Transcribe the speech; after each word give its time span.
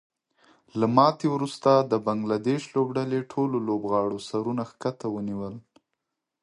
له 0.79 0.87
ماتې 0.97 1.27
وروسته 1.35 1.71
د 1.91 1.93
بنګلادیش 2.05 2.63
لوبډلې 2.75 3.19
ټولو 3.31 3.57
لوبغاړو 3.67 4.17
سرونه 4.29 4.61
ښکته 4.69 5.07
ونیول 5.15 5.55